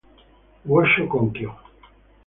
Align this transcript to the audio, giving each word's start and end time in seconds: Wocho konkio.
Wocho 0.69 1.03
konkio. 1.11 1.51